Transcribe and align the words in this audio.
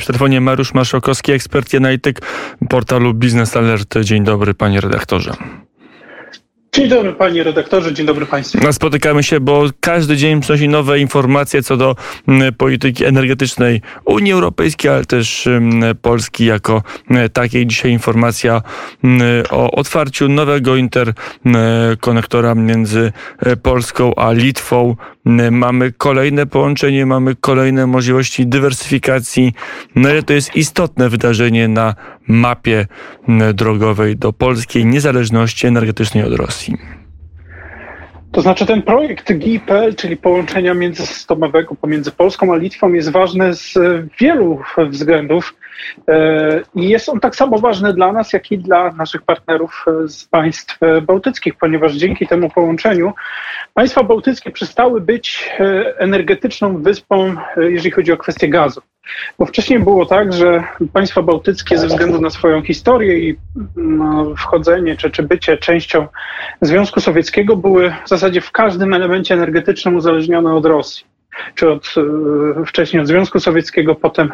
W 0.00 0.06
telefonie 0.06 0.40
Mariusz 0.40 0.74
Maszokowski, 0.74 1.32
ekspert 1.32 1.74
i 1.74 1.76
analityk 1.76 2.20
portalu 2.68 3.14
Business 3.14 3.56
Alert. 3.56 3.98
Dzień 3.98 4.24
dobry, 4.24 4.54
panie 4.54 4.80
redaktorze. 4.80 5.32
Dzień 6.72 6.88
dobry 6.88 7.12
panie 7.12 7.44
redaktorze, 7.44 7.94
dzień 7.94 8.06
dobry 8.06 8.26
państwu. 8.26 8.58
No, 8.62 8.72
spotykamy 8.72 9.22
się, 9.22 9.40
bo 9.40 9.64
każdy 9.80 10.16
dzień 10.16 10.40
przynosi 10.40 10.68
nowe 10.68 11.00
informacje 11.00 11.62
co 11.62 11.76
do 11.76 11.96
mm, 12.28 12.54
polityki 12.54 13.04
energetycznej 13.04 13.82
Unii 14.04 14.32
Europejskiej, 14.32 14.90
ale 14.90 15.04
też 15.04 15.46
mm, 15.46 15.96
Polski 15.96 16.44
jako 16.44 16.82
mm, 17.10 17.28
takiej. 17.28 17.66
Dzisiaj 17.66 17.92
informacja 17.92 18.62
o 19.50 19.70
otwarciu 19.70 20.28
nowego 20.28 20.76
interkonektora 20.76 22.54
między 22.54 23.12
e, 23.38 23.56
Polską 23.56 24.14
a 24.14 24.32
Litwą. 24.32 24.96
Mamy 25.50 25.92
kolejne 25.92 26.46
połączenie, 26.46 27.06
mamy 27.06 27.34
kolejne 27.40 27.86
możliwości 27.86 28.46
dywersyfikacji. 28.46 29.52
No 29.94 30.14
i 30.14 30.22
to 30.22 30.32
jest 30.32 30.56
istotne 30.56 31.08
wydarzenie 31.08 31.68
na 31.68 31.94
mapie 32.28 32.86
drogowej 33.54 34.16
do 34.16 34.32
polskiej 34.32 34.86
niezależności 34.86 35.66
energetycznej 35.66 36.24
od 36.24 36.34
Rosji. 36.34 36.76
To 38.32 38.40
znaczy 38.42 38.66
ten 38.66 38.82
projekt 38.82 39.32
GIPL, 39.32 39.94
czyli 39.96 40.16
połączenia 40.16 40.74
międzysystemowego 40.74 41.74
pomiędzy 41.74 42.10
Polską 42.10 42.52
a 42.52 42.56
Litwą 42.56 42.92
jest 42.92 43.10
ważny 43.10 43.54
z 43.54 43.74
wielu 44.20 44.60
względów 44.90 45.54
i 46.74 46.88
jest 46.88 47.08
on 47.08 47.20
tak 47.20 47.36
samo 47.36 47.58
ważny 47.58 47.92
dla 47.92 48.12
nas, 48.12 48.32
jak 48.32 48.52
i 48.52 48.58
dla 48.58 48.92
naszych 48.92 49.22
partnerów 49.22 49.84
z 50.06 50.24
państw 50.24 50.78
bałtyckich, 51.02 51.54
ponieważ 51.54 51.94
dzięki 51.94 52.26
temu 52.26 52.50
połączeniu 52.50 53.12
państwa 53.74 54.02
bałtyckie 54.02 54.50
przestały 54.50 55.00
być 55.00 55.50
e, 55.60 55.98
energetyczną 55.98 56.82
wyspą, 56.82 57.36
e, 57.56 57.70
jeżeli 57.70 57.90
chodzi 57.90 58.12
o 58.12 58.16
kwestię 58.16 58.48
gazu. 58.48 58.80
Bo 59.38 59.46
wcześniej 59.46 59.78
było 59.78 60.06
tak, 60.06 60.32
że 60.32 60.64
państwa 60.92 61.22
bałtyckie 61.22 61.78
ze 61.78 61.86
względu 61.86 62.20
na 62.20 62.30
swoją 62.30 62.62
historię 62.62 63.18
i 63.18 63.36
no, 63.76 64.34
wchodzenie 64.36 64.96
czy, 64.96 65.10
czy 65.10 65.22
bycie 65.22 65.56
częścią 65.56 66.06
Związku 66.60 67.00
Sowieckiego 67.00 67.56
były 67.56 67.94
w 68.04 68.08
zasadzie 68.08 68.40
w 68.40 68.50
każdym 68.50 68.94
elemencie 68.94 69.34
energetycznym 69.34 69.96
uzależnione 69.96 70.54
od 70.54 70.66
Rosji 70.66 71.06
czy 71.54 71.70
od, 71.70 71.94
e, 72.60 72.64
wcześniej 72.64 73.02
od 73.02 73.08
Związku 73.08 73.40
Sowieckiego, 73.40 73.94
potem, 73.94 74.32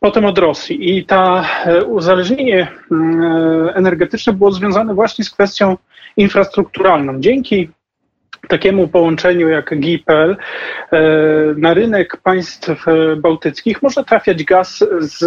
potem 0.00 0.24
od 0.24 0.38
Rosji. 0.38 0.98
I 0.98 1.04
to 1.04 1.42
e, 1.64 1.84
uzależnienie 1.84 2.68
mm, 2.90 3.22
e, 3.22 3.74
energetyczne 3.74 4.32
było 4.32 4.52
związane 4.52 4.94
właśnie 4.94 5.24
z 5.24 5.30
kwestią 5.30 5.76
infrastrukturalną. 6.16 7.20
Dzięki 7.20 7.70
takiemu 8.48 8.88
połączeniu 8.88 9.48
jak 9.48 9.78
GIPL 9.80 10.12
e, 10.12 10.36
na 11.56 11.74
rynek 11.74 12.16
państw 12.16 12.84
bałtyckich 13.16 13.82
może 13.82 14.04
trafiać 14.04 14.44
gaz 14.44 14.84
z, 15.00 15.18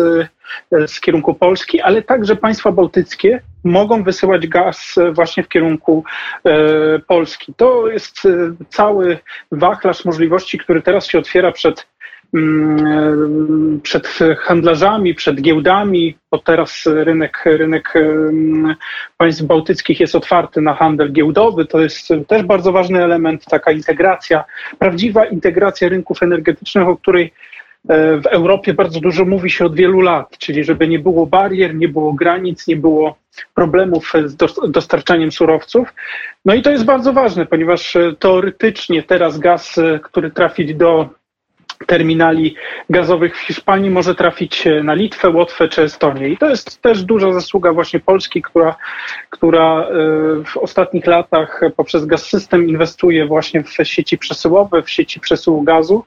z 0.72 1.00
kierunku 1.00 1.34
Polski, 1.34 1.82
ale 1.82 2.02
także 2.02 2.36
państwa 2.36 2.72
bałtyckie 2.72 3.42
mogą 3.64 4.04
wysyłać 4.04 4.48
gaz 4.48 4.96
właśnie 5.12 5.44
w 5.44 5.50
kierunku 5.50 6.04
e, 6.46 7.00
Polski. 7.00 7.54
To 7.54 7.88
jest 7.88 8.26
e, 8.26 8.30
cały 8.70 9.18
wachlarz 9.52 10.06
możliwości, 10.06 10.58
który 10.58 10.82
teraz 10.82 11.08
się 11.08 11.20
otwiera 11.20 11.52
przed 11.52 11.88
przed 13.84 14.08
handlarzami, 14.38 15.16
przed 15.16 15.42
giełdami, 15.42 16.18
bo 16.32 16.38
teraz 16.38 16.86
rynek, 16.86 17.44
rynek 17.46 17.94
państw 19.18 19.44
bałtyckich 19.44 20.00
jest 20.00 20.16
otwarty 20.16 20.62
na 20.62 20.74
handel 20.74 21.12
giełdowy. 21.12 21.66
To 21.66 21.80
jest 21.80 22.10
też 22.28 22.44
bardzo 22.44 22.72
ważny 22.72 23.04
element, 23.04 23.46
taka 23.46 23.72
integracja, 23.72 24.44
prawdziwa 24.80 25.26
integracja 25.26 25.90
rynków 25.90 26.24
energetycznych, 26.24 26.88
o 26.88 26.98
której 26.98 27.34
e, 27.90 28.18
w 28.18 28.26
Europie 28.26 28.74
bardzo 28.74 29.00
dużo 29.00 29.26
mówi 29.26 29.50
się 29.50 29.66
od 29.66 29.76
wielu 29.76 30.02
lat, 30.02 30.38
czyli 30.38 30.64
żeby 30.64 30.88
nie 30.88 31.00
było 31.00 31.26
barier, 31.26 31.76
nie 31.76 31.88
było 31.88 32.14
granic, 32.14 32.68
nie 32.68 32.76
było 32.76 33.18
problemów 33.54 34.14
z 34.26 34.36
dostarczaniem 34.72 35.32
surowców. 35.32 35.94
No 36.46 36.54
i 36.54 36.62
to 36.62 36.72
jest 36.72 36.86
bardzo 36.86 37.14
ważne, 37.14 37.46
ponieważ 37.46 37.96
e, 37.96 38.14
teoretycznie 38.20 39.04
teraz 39.04 39.40
gaz, 39.40 39.78
e, 39.78 40.00
który 40.04 40.32
trafi 40.32 40.76
do 40.76 41.10
terminali 41.88 42.56
gazowych 42.90 43.38
w 43.38 43.40
Hiszpanii 43.40 43.90
może 43.90 44.16
trafić 44.16 44.64
na 44.84 44.94
Litwę, 44.94 45.30
Łotwę 45.30 45.68
czy 45.68 45.82
Estonię. 45.82 46.30
I 46.30 46.38
to 46.38 46.50
jest 46.50 46.82
też 46.82 47.04
duża 47.04 47.34
zasługa 47.34 47.74
właśnie 47.74 48.00
Polski, 48.00 48.42
która, 48.42 48.76
która 49.30 49.82
e, 49.82 49.86
w 50.46 50.58
ostatnich 50.58 51.06
latach 51.06 51.62
poprzez 51.78 52.06
Gaz 52.06 52.30
System 52.30 52.70
inwestuje 52.70 53.26
właśnie 53.26 53.64
w 53.64 53.70
sieci 53.84 54.18
przesyłowe, 54.18 54.84
w 54.84 54.90
sieci 54.90 55.20
przesyłu 55.20 55.62
gazu. 55.62 56.06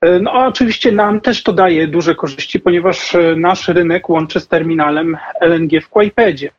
E, 0.00 0.18
no 0.18 0.32
a 0.32 0.46
oczywiście 0.46 0.92
nam 0.92 1.20
też 1.20 1.42
to 1.42 1.52
daje 1.52 1.88
duże 1.88 2.14
korzyści, 2.14 2.60
ponieważ 2.60 3.14
e, 3.14 3.36
nasz 3.36 3.68
rynek 3.68 4.08
łączy 4.08 4.40
z 4.40 4.48
terminalem 4.48 5.16
LNG 5.40 5.80
w 5.82 5.88
Kłajpedzie. 5.88 6.50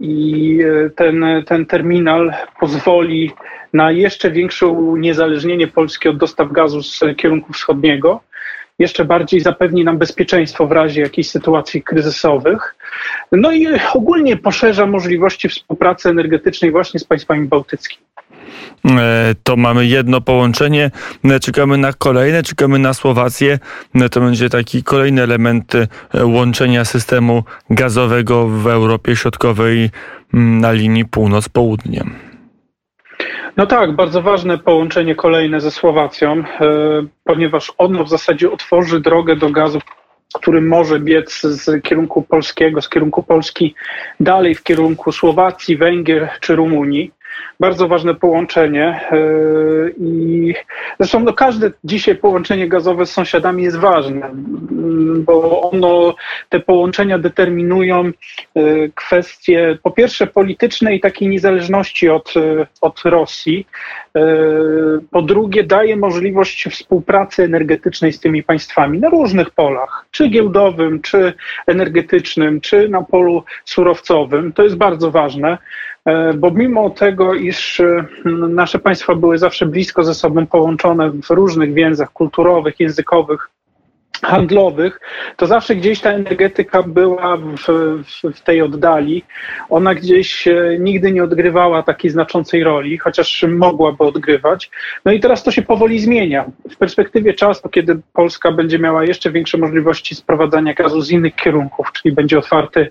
I 0.00 0.58
ten, 0.96 1.24
ten 1.46 1.66
terminal 1.66 2.34
pozwoli 2.60 3.32
na 3.72 3.90
jeszcze 3.90 4.30
większe 4.30 4.66
uniezależnienie 4.66 5.66
Polski 5.66 6.08
od 6.08 6.16
dostaw 6.16 6.52
gazu 6.52 6.82
z 6.82 7.00
kierunku 7.16 7.52
wschodniego. 7.52 8.20
Jeszcze 8.78 9.04
bardziej 9.04 9.40
zapewni 9.40 9.84
nam 9.84 9.98
bezpieczeństwo 9.98 10.66
w 10.66 10.72
razie 10.72 11.00
jakichś 11.00 11.28
sytuacji 11.28 11.82
kryzysowych. 11.82 12.74
No 13.32 13.52
i 13.52 13.66
ogólnie 13.94 14.36
poszerza 14.36 14.86
możliwości 14.86 15.48
współpracy 15.48 16.08
energetycznej 16.08 16.70
właśnie 16.70 17.00
z 17.00 17.04
państwami 17.04 17.48
bałtyckimi. 17.48 18.04
E, 18.90 19.34
to 19.42 19.56
mamy 19.56 19.86
jedno 19.86 20.20
połączenie, 20.20 20.90
e, 21.24 21.40
czekamy 21.40 21.78
na 21.78 21.92
kolejne, 21.92 22.42
czekamy 22.42 22.78
na 22.78 22.94
Słowację. 22.94 23.58
E, 23.94 24.08
to 24.08 24.20
będzie 24.20 24.48
taki 24.50 24.82
kolejny 24.82 25.22
element 25.22 25.72
łączenia 26.24 26.84
systemu 26.84 27.44
gazowego 27.70 28.46
w 28.48 28.66
Europie 28.66 29.16
Środkowej 29.16 29.90
mm, 30.34 30.60
na 30.60 30.72
linii 30.72 31.04
północ-południe. 31.04 32.04
No 33.56 33.66
tak, 33.66 33.96
bardzo 33.96 34.22
ważne 34.22 34.58
połączenie 34.58 35.14
kolejne 35.14 35.60
ze 35.60 35.70
Słowacją, 35.70 36.44
ponieważ 37.24 37.72
ono 37.78 38.04
w 38.04 38.08
zasadzie 38.08 38.50
otworzy 38.50 39.00
drogę 39.00 39.36
do 39.36 39.50
gazu, 39.50 39.80
który 40.34 40.60
może 40.60 41.00
biec 41.00 41.40
z 41.42 41.82
kierunku 41.82 42.22
polskiego, 42.22 42.82
z 42.82 42.88
kierunku 42.88 43.22
Polski 43.22 43.74
dalej 44.20 44.54
w 44.54 44.62
kierunku 44.62 45.12
Słowacji, 45.12 45.76
Węgier 45.76 46.30
czy 46.40 46.56
Rumunii 46.56 47.10
bardzo 47.60 47.88
ważne 47.88 48.14
połączenie 48.14 49.00
e, 49.10 49.16
i 49.98 50.54
zresztą 51.00 51.20
no, 51.20 51.32
każde 51.32 51.70
dzisiaj 51.84 52.16
połączenie 52.16 52.68
gazowe 52.68 53.06
z 53.06 53.12
sąsiadami 53.12 53.62
jest 53.62 53.76
ważne, 53.76 54.30
bo 55.26 55.70
ono, 55.70 56.14
te 56.48 56.60
połączenia 56.60 57.18
determinują 57.18 58.04
e, 58.04 58.10
kwestie 58.94 59.78
po 59.82 59.90
pierwsze 59.90 60.26
politycznej 60.26 61.00
takiej 61.00 61.28
niezależności 61.28 62.08
od, 62.08 62.34
e, 62.36 62.66
od 62.80 63.02
Rosji, 63.04 63.66
po 65.10 65.22
drugie 65.22 65.64
daje 65.64 65.96
możliwość 65.96 66.68
współpracy 66.70 67.42
energetycznej 67.42 68.12
z 68.12 68.20
tymi 68.20 68.42
państwami 68.42 68.98
na 68.98 69.08
różnych 69.08 69.50
polach, 69.50 70.06
czy 70.10 70.28
giełdowym, 70.28 71.02
czy 71.02 71.32
energetycznym, 71.66 72.60
czy 72.60 72.88
na 72.88 73.02
polu 73.02 73.44
surowcowym. 73.64 74.52
To 74.52 74.62
jest 74.62 74.76
bardzo 74.76 75.10
ważne. 75.10 75.58
E, 76.04 76.34
bo 76.34 76.50
mimo 76.50 76.90
tego, 76.90 77.34
iż 77.34 77.82
nasze 78.48 78.78
państwa 78.78 79.14
były 79.14 79.38
zawsze 79.38 79.66
blisko 79.66 80.04
ze 80.04 80.14
sobą 80.14 80.46
połączone 80.46 81.10
w 81.10 81.30
różnych 81.30 81.74
więzach 81.74 82.12
kulturowych, 82.12 82.80
językowych, 82.80 83.50
handlowych, 84.22 85.00
to 85.36 85.46
zawsze 85.46 85.76
gdzieś 85.76 86.00
ta 86.00 86.10
energetyka 86.10 86.82
była 86.82 87.36
w, 87.36 87.56
w, 88.04 88.36
w, 88.36 88.40
tej 88.40 88.62
oddali. 88.62 89.24
Ona 89.68 89.94
gdzieś 89.94 90.48
e, 90.48 90.76
nigdy 90.78 91.12
nie 91.12 91.24
odgrywała 91.24 91.82
takiej 91.82 92.10
znaczącej 92.10 92.64
roli, 92.64 92.98
chociaż 92.98 93.44
mogłaby 93.48 94.04
odgrywać. 94.04 94.70
No 95.04 95.12
i 95.12 95.20
teraz 95.20 95.42
to 95.42 95.50
się 95.50 95.62
powoli 95.62 96.00
zmienia. 96.00 96.44
W 96.70 96.76
perspektywie 96.76 97.34
czasu, 97.34 97.68
kiedy 97.68 98.00
Polska 98.12 98.52
będzie 98.52 98.78
miała 98.78 99.04
jeszcze 99.04 99.30
większe 99.30 99.58
możliwości 99.58 100.14
sprowadzania 100.14 100.74
gazu 100.74 101.00
z 101.00 101.10
innych 101.10 101.34
kierunków, 101.34 101.92
czyli 101.92 102.14
będzie 102.14 102.38
otwarty 102.38 102.90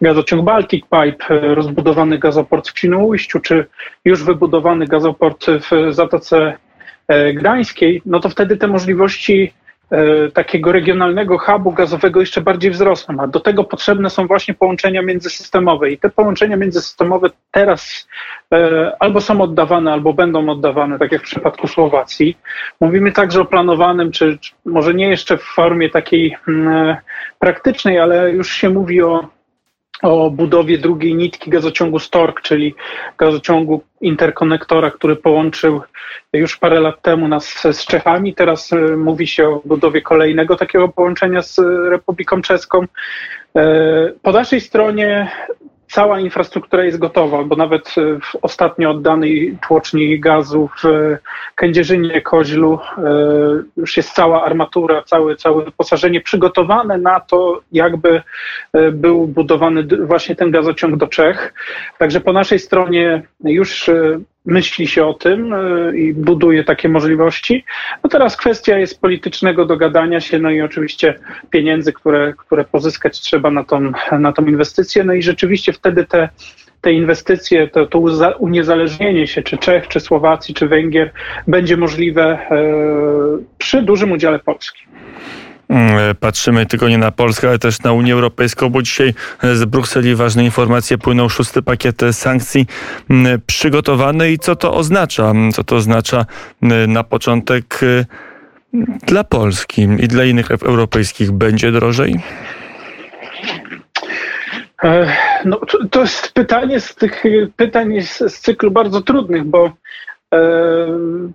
gazociąg 0.00 0.44
Baltic 0.44 0.84
Pipe, 0.84 1.34
e, 1.34 1.54
rozbudowany 1.54 2.18
gazoport 2.18 2.68
w 2.68 2.78
Świnoujściu, 2.78 3.40
czy 3.40 3.66
już 4.04 4.24
wybudowany 4.24 4.86
gazoport 4.86 5.46
w 5.46 5.94
Zatoce 5.94 6.56
e, 7.08 7.32
Gdańskiej, 7.32 8.02
no 8.06 8.20
to 8.20 8.28
wtedy 8.28 8.56
te 8.56 8.66
możliwości 8.66 9.52
takiego 10.34 10.72
regionalnego 10.72 11.38
hubu 11.38 11.72
gazowego 11.72 12.20
jeszcze 12.20 12.40
bardziej 12.40 12.70
wzrosną, 12.70 13.16
a 13.20 13.26
do 13.26 13.40
tego 13.40 13.64
potrzebne 13.64 14.10
są 14.10 14.26
właśnie 14.26 14.54
połączenia 14.54 15.02
międzysystemowe 15.02 15.90
i 15.90 15.98
te 15.98 16.10
połączenia 16.10 16.56
międzysystemowe 16.56 17.30
teraz 17.50 18.08
e, 18.54 18.92
albo 18.98 19.20
są 19.20 19.40
oddawane, 19.40 19.92
albo 19.92 20.12
będą 20.12 20.48
oddawane, 20.48 20.98
tak 20.98 21.12
jak 21.12 21.22
w 21.22 21.24
przypadku 21.24 21.68
Słowacji. 21.68 22.38
Mówimy 22.80 23.12
także 23.12 23.40
o 23.40 23.44
planowanym, 23.44 24.12
czy, 24.12 24.38
czy 24.38 24.52
może 24.64 24.94
nie 24.94 25.08
jeszcze 25.08 25.38
w 25.38 25.42
formie 25.42 25.90
takiej 25.90 26.36
mm, 26.48 26.68
e, 26.68 26.96
praktycznej, 27.38 27.98
ale 27.98 28.30
już 28.30 28.52
się 28.52 28.70
mówi 28.70 29.02
o 29.02 29.28
o 30.02 30.30
budowie 30.30 30.78
drugiej 30.78 31.14
nitki 31.14 31.50
gazociągu 31.50 31.98
Stork, 31.98 32.40
czyli 32.40 32.74
gazociągu 33.18 33.82
interkonektora, 34.00 34.90
który 34.90 35.16
połączył 35.16 35.80
już 36.32 36.56
parę 36.56 36.80
lat 36.80 37.02
temu 37.02 37.28
nas 37.28 37.62
z 37.72 37.86
Czechami. 37.86 38.34
Teraz 38.34 38.72
e, 38.72 38.96
mówi 38.96 39.26
się 39.26 39.48
o 39.48 39.62
budowie 39.64 40.02
kolejnego 40.02 40.56
takiego 40.56 40.88
połączenia 40.88 41.42
z 41.42 41.58
Republiką 41.90 42.42
Czeską. 42.42 42.84
E, 43.56 44.12
po 44.22 44.32
naszej 44.32 44.60
stronie 44.60 45.30
cała 45.90 46.20
infrastruktura 46.20 46.84
jest 46.84 46.98
gotowa, 46.98 47.44
bo 47.44 47.56
nawet 47.56 47.88
e, 47.88 48.20
w 48.20 48.36
ostatnio 48.42 48.90
oddanej 48.90 49.58
tłoczni 49.68 50.20
gazu 50.20 50.68
w 50.82 51.16
Kędzierzynie, 51.54 52.22
Koźlu 52.22 52.78
e, 52.98 53.02
już 53.76 53.96
jest 53.96 54.12
cała 54.12 54.44
armatura, 54.44 55.02
całe, 55.02 55.36
całe 55.36 55.64
wyposażenie 55.64 56.20
przygotowane 56.20 56.98
na 56.98 57.20
to, 57.20 57.60
jakby 57.72 58.22
e, 58.72 58.92
był 58.92 59.26
budowany 59.26 59.84
właśnie 60.06 60.36
ten 60.36 60.50
gazociąg 60.50 60.96
do 60.96 61.06
Czech. 61.06 61.54
Także 61.98 62.20
po 62.20 62.32
naszej 62.32 62.58
stronie 62.58 63.22
już 63.44 63.90
myśli 64.46 64.86
się 64.86 65.06
o 65.06 65.14
tym 65.14 65.54
i 65.94 66.14
buduje 66.14 66.64
takie 66.64 66.88
możliwości. 66.88 67.64
No 68.04 68.10
teraz 68.10 68.36
kwestia 68.36 68.78
jest 68.78 69.00
politycznego 69.00 69.64
dogadania 69.64 70.20
się, 70.20 70.38
no 70.38 70.50
i 70.50 70.60
oczywiście 70.60 71.18
pieniędzy, 71.50 71.92
które, 71.92 72.34
które 72.36 72.64
pozyskać 72.64 73.20
trzeba 73.20 73.50
na 73.50 73.64
tą, 73.64 73.92
na 74.18 74.32
tą 74.32 74.44
inwestycję. 74.44 75.04
No 75.04 75.12
i 75.12 75.22
rzeczywiście 75.22 75.72
wtedy 75.72 76.04
te, 76.04 76.28
te 76.80 76.92
inwestycje, 76.92 77.68
to, 77.68 77.86
to 77.86 77.98
uniezależnienie 78.38 79.26
się, 79.26 79.42
czy 79.42 79.58
Czech, 79.58 79.88
czy 79.88 80.00
Słowacji, 80.00 80.54
czy 80.54 80.68
Węgier 80.68 81.12
będzie 81.46 81.76
możliwe 81.76 82.22
e, 82.22 82.62
przy 83.58 83.82
dużym 83.82 84.12
udziale 84.12 84.38
Polski. 84.38 84.89
Mm, 85.70 86.14
patrzymy 86.20 86.66
tylko 86.66 86.88
nie 86.88 86.98
na 86.98 87.10
Polskę, 87.10 87.48
ale 87.48 87.58
też 87.58 87.82
na 87.82 87.92
Unię 87.92 88.12
Europejską, 88.12 88.68
bo 88.70 88.82
dzisiaj 88.82 89.14
z 89.42 89.64
Brukseli 89.64 90.14
ważne 90.14 90.44
informacje 90.44 90.98
płyną 90.98 91.28
szósty 91.28 91.62
pakiet 91.62 92.02
sankcji 92.12 92.66
mm, 93.10 93.40
przygotowany 93.46 94.32
i 94.32 94.38
co 94.38 94.56
to 94.56 94.74
oznacza? 94.74 95.32
Co 95.52 95.64
to 95.64 95.76
oznacza 95.76 96.26
mm, 96.62 96.92
na 96.92 97.04
początek 97.04 97.80
dla 99.06 99.24
Polski 99.24 99.82
i 99.82 100.08
dla 100.08 100.24
innych 100.24 100.50
europejskich 100.50 101.32
będzie 101.32 101.72
drożej? 101.72 102.20
E, 104.82 105.12
no, 105.44 105.60
to 105.90 106.00
jest 106.00 106.32
pytanie 106.32 106.80
z 106.80 106.94
tych 106.94 107.22
pytań 107.56 108.00
z, 108.02 108.18
z 108.18 108.40
cyklu 108.40 108.70
bardzo 108.70 109.00
trudnych, 109.00 109.44
bo 109.44 109.72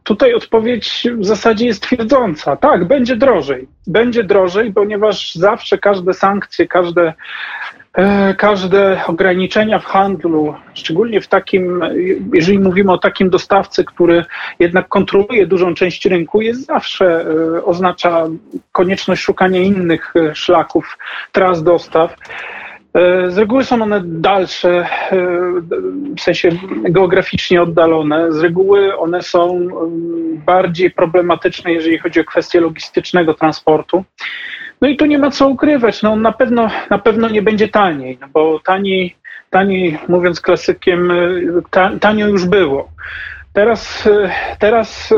Tutaj 0.03 0.33
odpowiedź 0.33 1.07
w 1.17 1.25
zasadzie 1.25 1.65
jest 1.65 1.83
twierdząca. 1.83 2.55
Tak, 2.55 2.87
będzie 2.87 3.15
drożej. 3.15 3.67
Będzie 3.87 4.23
drożej, 4.23 4.73
ponieważ 4.73 5.35
zawsze 5.35 5.77
każde 5.77 6.13
sankcje, 6.13 6.67
każde, 6.67 7.13
e, 7.93 8.33
każde 8.33 9.01
ograniczenia 9.07 9.79
w 9.79 9.85
handlu, 9.85 10.55
szczególnie 10.73 11.21
w 11.21 11.27
takim, 11.27 11.81
jeżeli 12.33 12.59
mówimy 12.59 12.91
o 12.91 12.97
takim 12.97 13.29
dostawcy, 13.29 13.83
który 13.85 14.25
jednak 14.59 14.87
kontroluje 14.87 15.47
dużą 15.47 15.73
część 15.73 16.05
rynku, 16.05 16.41
jest 16.41 16.65
zawsze 16.65 17.25
e, 17.25 17.65
oznacza 17.65 18.27
konieczność 18.71 19.21
szukania 19.21 19.59
innych 19.59 20.13
e, 20.15 20.35
szlaków, 20.35 20.97
tras 21.31 21.63
dostaw. 21.63 22.15
E, 22.95 23.31
z 23.31 23.37
reguły 23.37 23.63
są 23.63 23.81
one 23.81 24.01
dalsze, 24.05 24.69
e, 24.69 25.17
w 26.17 26.21
sensie 26.21 26.49
geograficznie 26.89 27.61
oddalone. 27.61 28.31
Z 28.31 28.39
reguły 28.39 28.97
one 28.97 29.21
są 29.21 29.67
bardziej 30.45 30.91
problematyczne, 30.91 31.73
jeżeli 31.73 31.97
chodzi 31.97 32.19
o 32.19 32.23
kwestie 32.23 32.61
logistycznego 32.61 33.33
transportu. 33.33 34.03
No 34.81 34.87
i 34.87 34.97
tu 34.97 35.05
nie 35.05 35.17
ma 35.17 35.31
co 35.31 35.47
ukrywać. 35.47 36.01
No 36.01 36.15
na 36.15 36.31
pewno, 36.31 36.69
na 36.89 36.97
pewno 36.97 37.29
nie 37.29 37.41
będzie 37.41 37.67
taniej, 37.67 38.17
no 38.21 38.27
bo 38.33 38.59
taniej, 38.59 39.15
taniej, 39.49 39.97
mówiąc 40.07 40.41
klasykiem, 40.41 41.11
e, 41.11 41.99
tanio 41.99 42.27
już 42.27 42.45
było. 42.45 42.89
Teraz, 43.53 44.09
teraz, 44.59 45.13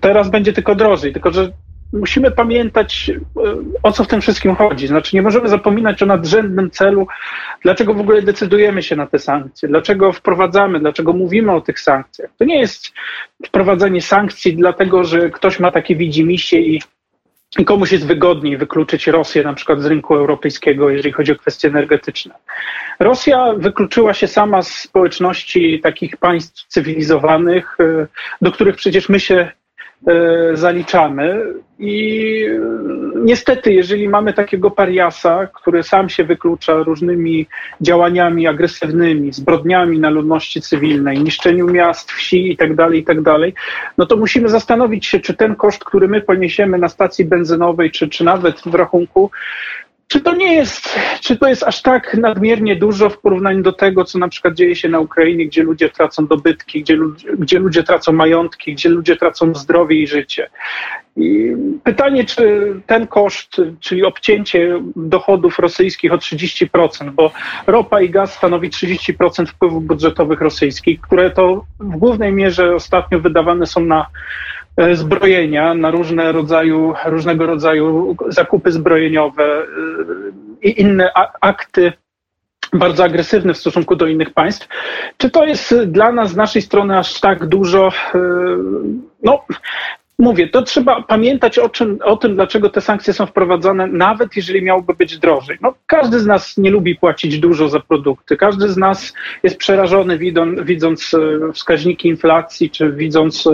teraz 0.00 0.30
będzie 0.30 0.52
tylko 0.52 0.74
drożej, 0.74 1.12
tylko 1.12 1.30
że 1.30 1.50
musimy 1.92 2.30
pamiętać, 2.30 3.10
e, 3.10 3.20
o 3.82 3.92
co 3.92 4.04
w 4.04 4.08
tym 4.08 4.20
wszystkim 4.20 4.54
chodzi. 4.54 4.86
Znaczy, 4.86 5.16
nie 5.16 5.22
możemy 5.22 5.48
zapominać 5.48 6.02
o 6.02 6.06
nadrzędnym 6.06 6.70
celu, 6.70 7.06
dlaczego 7.62 7.94
w 7.94 8.00
ogóle 8.00 8.22
decydujemy 8.22 8.82
się 8.82 8.96
na 8.96 9.06
te 9.06 9.18
sankcje, 9.18 9.68
dlaczego 9.68 10.12
wprowadzamy, 10.12 10.80
dlaczego 10.80 11.12
mówimy 11.12 11.52
o 11.52 11.60
tych 11.60 11.80
sankcjach. 11.80 12.30
To 12.38 12.44
nie 12.44 12.60
jest 12.60 12.92
wprowadzenie 13.46 14.02
sankcji 14.02 14.56
dlatego, 14.56 15.04
że 15.04 15.30
ktoś 15.30 15.60
ma 15.60 15.70
takie 15.70 15.96
widzimisię 15.96 16.60
i 16.60 16.80
i 17.58 17.64
komuś 17.64 17.92
jest 17.92 18.06
wygodniej 18.06 18.56
wykluczyć 18.56 19.06
Rosję 19.06 19.42
na 19.42 19.54
przykład 19.54 19.82
z 19.82 19.86
rynku 19.86 20.14
europejskiego, 20.14 20.90
jeżeli 20.90 21.12
chodzi 21.12 21.32
o 21.32 21.36
kwestie 21.36 21.68
energetyczne. 21.68 22.34
Rosja 23.00 23.52
wykluczyła 23.56 24.14
się 24.14 24.26
sama 24.26 24.62
z 24.62 24.72
społeczności 24.72 25.80
takich 25.80 26.16
państw 26.16 26.66
cywilizowanych, 26.66 27.76
e, 27.80 28.06
do 28.40 28.52
których 28.52 28.76
przecież 28.76 29.08
my 29.08 29.20
się 29.20 29.52
zaliczamy. 30.54 31.54
I 31.78 32.44
niestety, 33.14 33.72
jeżeli 33.72 34.08
mamy 34.08 34.32
takiego 34.32 34.70
pariasa, 34.70 35.46
który 35.46 35.82
sam 35.82 36.08
się 36.08 36.24
wyklucza 36.24 36.74
różnymi 36.74 37.46
działaniami 37.80 38.46
agresywnymi, 38.46 39.32
zbrodniami 39.32 39.98
na 39.98 40.10
ludności 40.10 40.60
cywilnej, 40.60 41.18
niszczeniu 41.18 41.66
miast, 41.66 42.12
wsi 42.12 42.48
itd., 42.48 42.76
tak 42.76 42.94
itd., 42.94 43.22
tak 43.24 43.54
no 43.98 44.06
to 44.06 44.16
musimy 44.16 44.48
zastanowić 44.48 45.06
się, 45.06 45.20
czy 45.20 45.34
ten 45.34 45.56
koszt, 45.56 45.84
który 45.84 46.08
my 46.08 46.20
poniesiemy 46.20 46.78
na 46.78 46.88
stacji 46.88 47.24
benzynowej, 47.24 47.90
czy, 47.90 48.08
czy 48.08 48.24
nawet 48.24 48.60
w 48.60 48.74
rachunku, 48.74 49.30
czy 50.10 50.20
to 50.20 50.34
nie 50.34 50.54
jest, 50.54 50.98
czy 51.20 51.36
to 51.36 51.48
jest 51.48 51.62
aż 51.62 51.82
tak 51.82 52.14
nadmiernie 52.14 52.76
dużo 52.76 53.10
w 53.10 53.18
porównaniu 53.18 53.62
do 53.62 53.72
tego, 53.72 54.04
co 54.04 54.18
na 54.18 54.28
przykład 54.28 54.54
dzieje 54.54 54.76
się 54.76 54.88
na 54.88 55.00
Ukrainie, 55.00 55.46
gdzie 55.46 55.62
ludzie 55.62 55.88
tracą 55.88 56.26
dobytki, 56.26 56.82
gdzie, 56.82 56.98
gdzie 57.38 57.58
ludzie 57.58 57.82
tracą 57.82 58.12
majątki, 58.12 58.74
gdzie 58.74 58.88
ludzie 58.88 59.16
tracą 59.16 59.54
zdrowie 59.54 59.96
i 59.96 60.06
życie? 60.06 60.50
I 61.16 61.56
pytanie, 61.84 62.24
czy 62.24 62.74
ten 62.86 63.06
koszt, 63.06 63.56
czyli 63.80 64.04
obcięcie 64.04 64.80
dochodów 64.96 65.58
rosyjskich 65.58 66.12
o 66.12 66.16
30%, 66.16 67.10
bo 67.10 67.32
ropa 67.66 68.00
i 68.00 68.10
gaz 68.10 68.34
stanowi 68.34 68.70
30% 68.70 69.46
wpływów 69.46 69.84
budżetowych 69.84 70.40
rosyjskich, 70.40 71.00
które 71.00 71.30
to 71.30 71.64
w 71.80 71.96
głównej 71.96 72.32
mierze 72.32 72.74
ostatnio 72.74 73.20
wydawane 73.20 73.66
są 73.66 73.80
na 73.80 74.06
zbrojenia, 74.92 75.74
na 75.74 75.90
różne 75.90 76.32
rodzaju, 76.32 76.94
różnego 77.04 77.46
rodzaju 77.46 78.16
zakupy 78.28 78.72
zbrojeniowe 78.72 79.44
e, 79.44 79.66
i 80.62 80.80
inne 80.80 81.10
akty 81.40 81.92
bardzo 82.72 83.04
agresywne 83.04 83.54
w 83.54 83.58
stosunku 83.58 83.96
do 83.96 84.06
innych 84.06 84.34
państw. 84.34 84.68
Czy 85.16 85.30
to 85.30 85.44
jest 85.44 85.74
dla 85.84 86.12
nas 86.12 86.30
z 86.30 86.36
naszej 86.36 86.62
strony 86.62 86.98
aż 86.98 87.20
tak 87.20 87.46
dużo? 87.46 87.88
E, 87.88 88.18
no, 89.22 89.44
mówię, 90.20 90.48
to 90.48 90.62
trzeba 90.62 91.02
pamiętać 91.02 91.58
o, 91.58 91.68
czym, 91.68 91.98
o 92.04 92.16
tym, 92.16 92.34
dlaczego 92.34 92.68
te 92.68 92.80
sankcje 92.80 93.12
są 93.12 93.26
wprowadzane, 93.26 93.86
nawet 93.86 94.36
jeżeli 94.36 94.62
miałoby 94.62 94.94
być 94.94 95.18
drożej. 95.18 95.58
No, 95.62 95.74
każdy 95.86 96.20
z 96.20 96.26
nas 96.26 96.56
nie 96.56 96.70
lubi 96.70 96.96
płacić 96.96 97.38
dużo 97.38 97.68
za 97.68 97.80
produkty. 97.80 98.36
Każdy 98.36 98.68
z 98.68 98.76
nas 98.76 99.14
jest 99.42 99.56
przerażony 99.56 100.18
widząc, 100.18 100.60
widząc 100.60 101.14
e, 101.14 101.52
wskaźniki 101.52 102.08
inflacji, 102.08 102.70
czy 102.70 102.92
widząc 102.92 103.46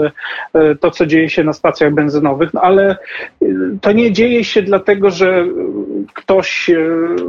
e, 0.55 0.75
to, 0.75 0.90
co 0.90 1.07
dzieje 1.07 1.29
się 1.29 1.45
na 1.45 1.52
stacjach 1.52 1.95
benzynowych, 1.95 2.55
no, 2.55 2.61
ale 2.61 2.97
e, 3.43 3.47
to 3.81 3.93
nie 3.93 4.12
dzieje 4.12 4.45
się 4.45 4.62
dlatego, 4.62 5.11
że 5.11 5.47
ktoś, 6.15 6.71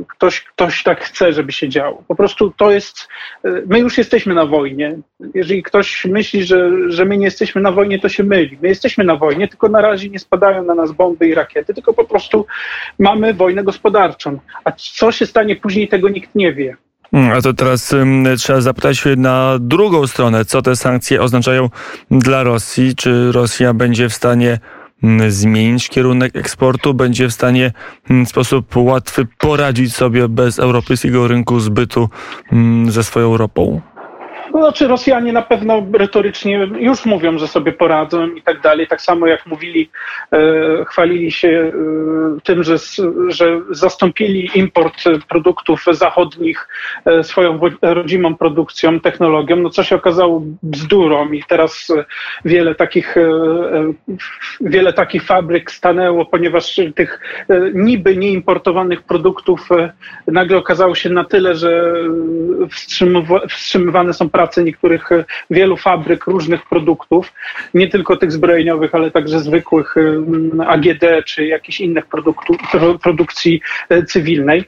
ktoś, 0.07 0.41
ktoś 0.41 0.83
tak 0.83 1.01
chce, 1.01 1.33
żeby 1.33 1.51
się 1.51 1.69
działo. 1.69 2.03
Po 2.07 2.15
prostu 2.15 2.53
to 2.57 2.71
jest, 2.71 3.07
my 3.43 3.79
już 3.79 3.97
jesteśmy 3.97 4.33
na 4.33 4.45
wojnie. 4.45 4.97
Jeżeli 5.33 5.63
ktoś 5.63 6.05
myśli, 6.05 6.43
że, 6.43 6.71
że 6.91 7.05
my 7.05 7.17
nie 7.17 7.25
jesteśmy 7.25 7.61
na 7.61 7.71
wojnie, 7.71 7.99
to 7.99 8.09
się 8.09 8.23
myli. 8.23 8.57
My 8.61 8.67
jesteśmy 8.67 9.03
na 9.03 9.15
wojnie 9.15 9.47
tylko 9.47 9.69
na 9.69 9.81
razie 9.81 10.09
nie 10.09 10.19
spadają 10.19 10.63
na 10.63 10.75
nas 10.75 10.91
bomby 10.91 11.27
i 11.27 11.33
rakiety, 11.33 11.73
tylko 11.73 11.93
po 11.93 12.03
prostu 12.03 12.45
mamy 12.99 13.33
wojnę 13.33 13.63
gospodarczą. 13.63 14.39
A 14.63 14.71
co 14.71 15.11
się 15.11 15.25
stanie 15.25 15.55
później, 15.55 15.87
tego 15.87 16.09
nikt 16.09 16.35
nie 16.35 16.53
wie. 16.53 16.77
Mm, 17.13 17.31
a 17.31 17.41
to 17.41 17.53
teraz 17.53 17.95
trzeba 18.37 18.61
zapytać 18.61 19.03
na 19.17 19.57
drugą 19.59 20.07
stronę, 20.07 20.45
co 20.45 20.61
te 20.61 20.75
sankcje 20.75 21.21
oznaczają 21.21 21.69
dla 22.11 22.43
Rosji. 22.43 22.95
Czy 22.95 23.31
Rosja 23.31 23.73
będzie 23.73 24.09
w 24.09 24.13
stanie 24.13 24.59
zmienić 25.27 25.89
kierunek 25.89 26.35
eksportu, 26.35 26.93
będzie 26.93 27.27
w 27.27 27.33
stanie 27.33 27.71
w 28.09 28.27
sposób 28.27 28.75
łatwy 28.75 29.27
poradzić 29.37 29.95
sobie 29.95 30.27
bez 30.27 30.59
europejskiego 30.59 31.27
rynku 31.27 31.59
zbytu 31.59 32.09
ze 32.89 33.03
swoją 33.03 33.37
ropą? 33.37 33.81
To 34.57 34.63
znaczy 34.63 34.87
Rosjanie 34.87 35.33
na 35.33 35.41
pewno 35.41 35.85
retorycznie 35.93 36.69
już 36.79 37.05
mówią, 37.05 37.37
że 37.37 37.47
sobie 37.47 37.71
poradzą 37.71 38.27
i 38.27 38.41
tak 38.41 38.61
dalej. 38.61 38.87
Tak 38.87 39.01
samo 39.01 39.27
jak 39.27 39.45
mówili, 39.45 39.89
e, 40.31 40.39
chwalili 40.85 41.31
się 41.31 41.49
e, 41.49 42.41
tym, 42.43 42.63
że, 42.63 42.75
że 43.27 43.61
zastąpili 43.69 44.49
import 44.55 45.03
produktów 45.29 45.85
zachodnich 45.91 46.67
e, 47.05 47.23
swoją 47.23 47.59
rodzimą 47.81 48.35
produkcją, 48.35 48.99
technologią, 48.99 49.55
no 49.55 49.69
co 49.69 49.83
się 49.83 49.95
okazało 49.95 50.41
bzdurą 50.63 51.31
i 51.31 51.43
teraz 51.43 51.87
wiele 52.45 52.75
takich, 52.75 53.17
e, 53.17 53.21
e, 53.21 53.93
wiele 54.61 54.93
takich 54.93 55.23
fabryk 55.23 55.71
stanęło, 55.71 56.25
ponieważ 56.25 56.79
tych 56.95 57.19
e, 57.49 57.59
niby 57.73 58.17
nieimportowanych 58.17 59.03
produktów 59.03 59.69
nagle 60.27 60.57
okazało 60.57 60.95
się 60.95 61.09
na 61.09 61.23
tyle, 61.23 61.55
że 61.55 61.93
wstrzymywane 63.49 64.13
są 64.13 64.29
prace 64.29 64.46
niektórych 64.57 65.09
wielu 65.49 65.77
fabryk 65.77 66.25
różnych 66.25 66.65
produktów, 66.65 67.33
nie 67.73 67.87
tylko 67.87 68.17
tych 68.17 68.31
zbrojeniowych, 68.31 68.95
ale 68.95 69.11
także 69.11 69.39
zwykłych 69.39 69.95
AGD 70.67 71.03
czy 71.25 71.45
jakichś 71.45 71.79
innych 71.79 72.05
produkcji 73.03 73.61
cywilnej. 74.07 74.63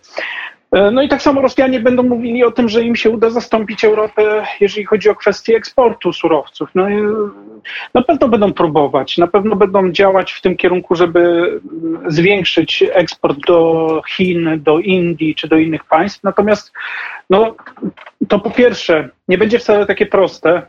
E, 0.72 0.92
no 0.92 1.02
i 1.02 1.10
tak 1.10 1.22
samo 1.22 1.42
Rosjanie 1.42 1.80
będą 1.80 2.04
mówili 2.04 2.44
o 2.44 2.52
tym, 2.52 2.70
że 2.70 2.84
im 2.84 2.96
się 2.96 3.10
uda 3.10 3.30
zastąpić 3.30 3.86
Europę, 3.86 4.46
jeżeli 4.60 4.86
chodzi 4.86 5.10
o 5.10 5.16
kwestię 5.16 5.56
eksportu 5.56 6.14
surowców. 6.14 6.70
No 6.76 6.88
na 7.94 8.02
pewno 8.02 8.28
będą 8.28 8.54
próbować, 8.54 9.18
na 9.18 9.28
pewno 9.28 9.56
będą 9.56 9.92
działać 9.92 10.32
w 10.32 10.42
tym 10.42 10.58
kierunku, 10.58 10.96
żeby 10.96 11.20
mm, 11.20 12.12
zwiększyć 12.12 12.84
eksport 12.94 13.40
do 13.48 14.02
Chin, 14.10 14.50
do 14.64 14.80
Indii 14.80 15.36
czy 15.36 15.48
do 15.48 15.58
innych 15.58 15.86
państw. 15.86 16.24
Natomiast 16.24 16.72
no, 17.30 17.56
to 18.28 18.40
po 18.40 18.52
pierwsze 18.52 19.10
nie 19.28 19.38
będzie 19.38 19.60
wcale 19.60 19.86
takie 19.86 20.06
proste, 20.06 20.62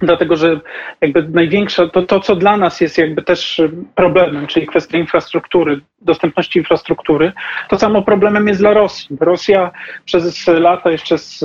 dlatego 0.00 0.36
że 0.36 0.60
jakby 1.00 1.28
największa, 1.28 1.88
to, 1.88 2.02
to 2.02 2.20
co 2.20 2.36
dla 2.36 2.56
nas 2.56 2.80
jest 2.80 2.98
jakby 2.98 3.22
też 3.22 3.62
problemem, 3.94 4.46
czyli 4.46 4.66
kwestia 4.66 4.98
infrastruktury, 4.98 5.80
dostępności 6.00 6.58
infrastruktury, 6.58 7.32
to 7.68 7.78
samo 7.78 8.02
problemem 8.02 8.48
jest 8.48 8.60
dla 8.60 8.74
Rosji. 8.74 9.16
Rosja 9.20 9.70
przez 10.04 10.46
lata 10.46 10.90
jeszcze 10.90 11.18
z 11.18 11.44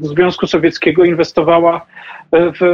Związku 0.00 0.46
Sowieckiego 0.46 1.04
inwestowała 1.04 1.86
w 2.32 2.64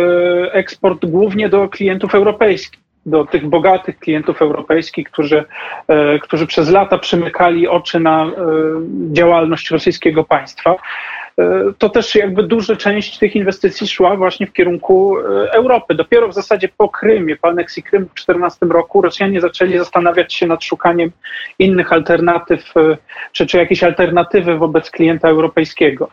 eksport 0.53 1.07
głównie 1.07 1.49
do 1.49 1.69
klientów 1.69 2.15
europejskich 2.15 2.81
do 3.07 3.25
tych 3.25 3.49
bogatych 3.49 3.99
klientów 3.99 4.43
europejskich, 4.43 5.11
którzy, 5.11 5.45
e, 5.89 6.19
którzy 6.19 6.47
przez 6.47 6.71
lata 6.71 6.99
przymykali 6.99 7.69
oczy 7.69 8.01
na 8.01 8.25
e, 8.25 8.31
działalność 9.13 9.71
rosyjskiego 9.71 10.25
państwa. 10.25 10.77
E, 11.39 11.73
to 11.79 11.89
też 11.89 12.15
jakby 12.15 12.43
duża 12.43 12.77
część 12.77 13.19
tych 13.19 13.37
inwestycji 13.37 13.89
szła 13.89 14.17
właśnie 14.17 14.47
w 14.47 14.53
kierunku 14.53 15.19
e, 15.19 15.53
Europy. 15.53 15.95
Dopiero 15.95 16.29
w 16.29 16.35
zasadzie 16.35 16.69
po 16.77 16.89
Krymie, 16.89 17.37
po 17.37 17.49
aneksji 17.49 17.83
Krymu 17.83 18.07
w 18.07 18.09
2014 18.09 18.67
roku 18.67 19.03
Rosjanie 19.03 19.41
zaczęli 19.41 19.79
zastanawiać 19.79 20.35
się 20.35 20.47
nad 20.47 20.65
szukaniem 20.65 21.11
innych 21.59 21.93
alternatyw, 21.93 22.77
e, 22.77 22.97
czy, 23.33 23.47
czy 23.47 23.59
jakiejś 23.59 23.83
alternatywy 23.83 24.59
wobec 24.59 24.91
klienta 24.91 25.29
europejskiego. 25.29 26.11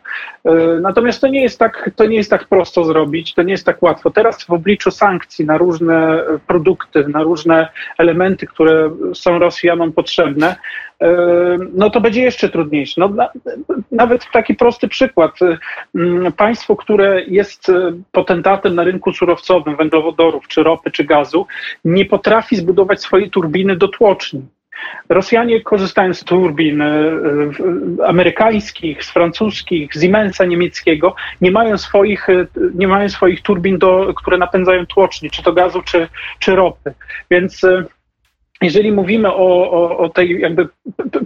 Natomiast 0.81 1.21
to 1.21 1.27
nie, 1.27 1.41
jest 1.41 1.59
tak, 1.59 1.91
to 1.95 2.05
nie 2.05 2.17
jest 2.17 2.29
tak 2.29 2.47
prosto 2.47 2.83
zrobić, 2.83 3.33
to 3.33 3.43
nie 3.43 3.51
jest 3.51 3.65
tak 3.65 3.83
łatwo. 3.83 4.11
Teraz 4.11 4.43
w 4.43 4.51
obliczu 4.51 4.91
sankcji 4.91 5.45
na 5.45 5.57
różne 5.57 6.23
produkty, 6.47 7.07
na 7.07 7.23
różne 7.23 7.67
elementy, 7.97 8.47
które 8.47 8.91
są 9.13 9.39
Rosjanom 9.39 9.93
potrzebne, 9.93 10.55
no 11.73 11.89
to 11.89 12.01
będzie 12.01 12.21
jeszcze 12.21 12.49
trudniejsze. 12.49 13.01
No, 13.01 13.29
nawet 13.91 14.31
taki 14.31 14.55
prosty 14.55 14.87
przykład. 14.87 15.06
Państwo, 16.37 16.75
które 16.75 17.23
jest 17.23 17.71
potentatem 18.11 18.75
na 18.75 18.83
rynku 18.83 19.13
surowcowym, 19.13 19.75
węglowodorów, 19.75 20.47
czy 20.47 20.63
ropy, 20.63 20.91
czy 20.91 21.03
gazu, 21.03 21.47
nie 21.85 22.05
potrafi 22.05 22.55
zbudować 22.55 23.01
swojej 23.01 23.29
turbiny 23.29 23.75
do 23.75 23.87
tłoczni. 23.87 24.41
Rosjanie 25.09 25.61
korzystają 25.61 26.13
z 26.13 26.23
turbin 26.23 26.83
amerykańskich, 28.05 29.03
z 29.03 29.11
francuskich, 29.11 29.95
z 29.95 30.01
Siemensa 30.01 30.45
niemieckiego, 30.45 31.15
nie 31.41 31.51
mają 31.51 31.77
swoich, 31.77 32.27
nie 32.75 32.87
mają 32.87 33.09
swoich 33.09 33.41
turbin, 33.41 33.77
do, 33.77 34.13
które 34.15 34.37
napędzają 34.37 34.85
tłoczni, 34.85 35.29
czy 35.29 35.43
to 35.43 35.53
gazu, 35.53 35.81
czy, 35.81 36.07
czy 36.39 36.55
ropy. 36.55 36.93
Więc 37.31 37.61
jeżeli 38.61 38.91
mówimy 38.91 39.33
o, 39.33 39.71
o, 39.71 39.97
o, 39.97 40.09
tej 40.09 40.39
jakby 40.39 40.67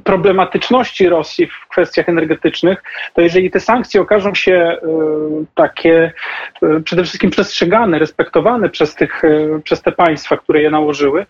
problematyczności 0.03 1.09
Rosji 1.09 1.47
w 1.47 1.67
kwestiach 1.69 2.09
energetycznych, 2.09 2.83
to 3.13 3.21
jeżeli 3.21 3.51
te 3.51 3.59
sankcje 3.59 4.01
okażą 4.01 4.35
się 4.35 4.77
y, 4.83 4.87
takie 5.55 6.13
y, 6.63 6.81
przede 6.81 7.03
wszystkim 7.03 7.29
przestrzegane, 7.29 7.99
respektowane 7.99 8.69
przez, 8.69 8.95
tych, 8.95 9.23
y, 9.23 9.61
przez 9.63 9.81
te 9.81 9.91
państwa, 9.91 10.37
które 10.37 10.61
je 10.61 10.69
nałożyły, 10.69 11.25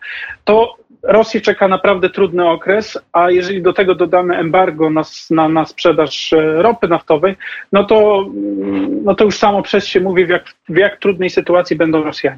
to 0.46 0.76
Rosję 1.04 1.42
czeka 1.42 1.68
naprawdę 1.68 2.10
trudny 2.10 2.50
okres, 2.50 2.98
a 3.14 3.32
jeżeli 3.32 3.62
do 3.62 3.74
tego 3.74 3.96
dodamy 3.96 4.38
embargo 4.38 4.90
na, 4.90 5.02
na, 5.30 5.50
na 5.50 5.66
sprzedaż 5.66 6.34
e, 6.34 6.62
ropy 6.62 6.88
naftowej, 6.88 7.36
no 7.72 7.84
to, 7.84 8.26
mm, 8.36 9.04
no 9.04 9.16
to 9.16 9.24
już 9.24 9.38
samo 9.38 9.62
przez 9.62 9.86
się 9.86 10.00
mówi, 10.00 10.26
w 10.26 10.30
jak, 10.30 10.44
w 10.70 10.78
jak 10.78 11.00
trudnej 11.00 11.30
sytuacji 11.30 11.76
będą 11.76 12.04
Rosjanie. 12.04 12.38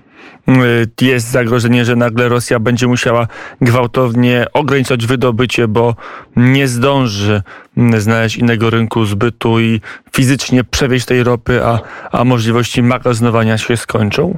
Y, 1.01 1.05
jest 1.05 1.31
zagrożenie, 1.31 1.85
że 1.85 1.95
nagle 1.95 2.29
Rosja 2.29 2.59
będzie 2.59 2.87
musiała 2.87 3.27
gwałtownie 3.61 4.45
ograniczać 4.53 5.05
wydobycie, 5.05 5.67
bo 5.67 5.95
nie 6.35 6.67
zdąży 6.67 7.41
mm, 7.77 8.01
znaleźć 8.01 8.37
innego 8.37 8.69
rynku 8.69 9.05
zbytu 9.05 9.59
i 9.59 9.81
fizycznie 10.15 10.63
przewieźć 10.63 11.05
tej 11.05 11.23
ropy, 11.23 11.65
a, 11.65 11.79
a 12.11 12.23
możliwości 12.23 12.83
magazynowania 12.83 13.57
się 13.57 13.77
skończą? 13.77 14.37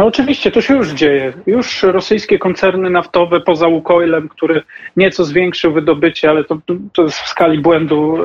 No 0.00 0.06
oczywiście, 0.06 0.50
to 0.50 0.60
się 0.60 0.74
już 0.74 0.90
dzieje. 0.90 1.32
Już 1.46 1.82
rosyjskie 1.82 2.38
koncerny 2.38 2.90
naftowe 2.90 3.40
poza 3.40 3.68
Łukoilem, 3.68 4.28
który 4.28 4.62
nieco 4.96 5.24
zwiększył 5.24 5.72
wydobycie, 5.72 6.30
ale 6.30 6.44
to, 6.44 6.58
to 6.92 7.02
jest 7.02 7.18
w 7.18 7.28
skali 7.28 7.58
błędu 7.58 8.18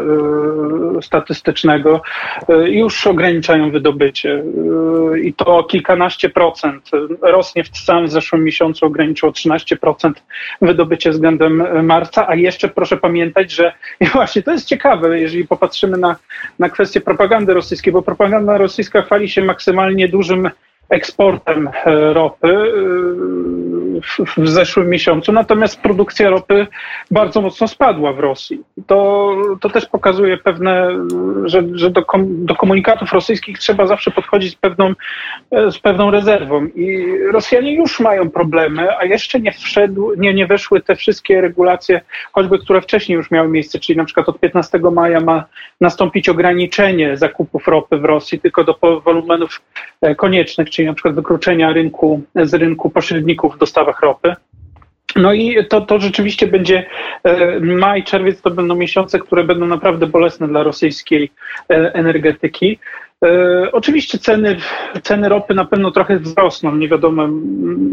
y, 0.98 1.02
statystycznego, 1.02 2.02
y, 2.50 2.70
już 2.70 3.08
ograniczają 3.08 3.72
wydobycie. 3.72 4.44
Y, 5.14 5.20
I 5.20 5.34
to 5.34 5.46
o 5.58 5.64
kilkanaście 5.64 6.30
procent. 6.30 6.90
Rosnie 7.22 7.64
w 7.64 7.78
samym 7.78 8.08
zeszłym 8.08 8.44
miesiącu 8.44 8.86
ograniczyło 8.86 9.32
13% 9.32 10.14
wydobycie 10.62 11.10
względem 11.12 11.86
marca, 11.86 12.28
a 12.28 12.36
jeszcze 12.36 12.68
proszę 12.68 12.98
pamiętać, 12.98 13.52
że 13.52 13.74
właśnie 14.14 14.44
to 14.44 14.52
jest 14.52 14.68
ciekawe, 14.68 15.20
jeżeli 15.20 15.48
popatrzymy 15.48 15.98
na, 15.98 16.16
na 16.60 16.70
kwestię 16.70 17.02
propagandy 17.02 17.54
rosyjskiej, 17.54 17.94
bo 17.94 18.02
propaganda 18.02 18.58
rosyjska 18.58 19.02
chwali 19.02 19.30
się 19.30 19.44
maksymalnie 19.44 20.08
dużym 20.08 20.50
eksportem 20.90 21.68
e, 21.86 22.14
ropy 22.14 22.54
e, 23.96 24.26
w 24.38 24.50
zeszłym 24.50 24.90
miesiącu, 24.90 25.32
natomiast 25.32 25.82
produkcja 25.82 26.30
ropy 26.30 26.68
bardzo 27.12 27.42
mocno 27.42 27.68
spadła 27.68 28.14
w 28.14 28.20
Rosji. 28.20 28.62
To, 28.88 29.36
to 29.62 29.70
też 29.70 29.86
pokazuje 29.86 30.38
pewne, 30.38 30.90
że, 31.46 31.64
że 31.74 31.90
do, 31.90 32.06
kom, 32.06 32.46
do 32.46 32.56
komunikatów 32.56 33.14
rosyjskich 33.14 33.60
trzeba 33.60 33.88
zawsze 33.88 34.12
podchodzić 34.12 34.54
z 34.54 34.56
pewną, 34.56 34.94
e, 35.52 35.72
z 35.72 35.80
pewną 35.80 36.12
rezerwą. 36.12 36.66
I 36.66 37.18
Rosjanie 37.32 37.76
już 37.76 38.00
mają 38.00 38.30
problemy, 38.30 38.98
a 38.98 39.06
jeszcze 39.06 39.40
nie, 39.40 39.52
wszedł, 39.52 40.14
nie, 40.18 40.34
nie 40.34 40.48
weszły 40.48 40.82
te 40.82 40.96
wszystkie 40.96 41.42
regulacje, 41.42 42.02
choćby 42.32 42.60
które 42.60 42.82
wcześniej 42.82 43.16
już 43.16 43.32
miały 43.32 43.48
miejsce, 43.48 43.80
czyli 43.80 43.98
na 43.98 44.06
przykład 44.06 44.30
od 44.30 44.40
15 44.40 44.80
maja 44.80 45.20
ma 45.20 45.46
nastąpić 45.82 46.30
ograniczenie 46.30 47.18
zakupów 47.18 47.68
ropy 47.68 47.98
w 47.98 48.06
Rosji 48.06 48.40
tylko 48.40 48.64
do 48.64 49.02
wolumenów 49.06 49.62
koniecznych, 50.18 50.70
czyli 50.70 50.88
na 50.88 50.94
przykład 50.94 51.16
wykluczenia 51.16 51.74
rynku, 51.74 52.22
z 52.36 52.54
rynku 52.54 52.90
pośredników 52.90 53.56
w 53.56 53.58
dostawach 53.86 54.02
ropy. 54.02 54.36
No 55.16 55.34
i 55.34 55.66
to, 55.70 55.82
to 55.82 56.00
rzeczywiście 56.00 56.48
będzie 56.48 56.86
e, 57.24 57.60
maj, 57.60 58.04
czerwiec 58.04 58.42
to 58.42 58.52
będą 58.52 58.76
miesiące, 58.76 59.20
które 59.20 59.44
będą 59.44 59.66
naprawdę 59.66 60.08
bolesne 60.08 60.48
dla 60.48 60.64
rosyjskiej 60.64 61.32
e, 61.70 61.94
energetyki. 61.94 62.80
E, 63.26 63.72
oczywiście 63.72 64.18
ceny, 64.18 64.58
ceny 65.04 65.30
ropy 65.30 65.54
na 65.54 65.66
pewno 65.66 65.92
trochę 65.92 66.20
wzrosną. 66.20 66.76
Nie 66.76 66.90
wiadomo 66.90 67.28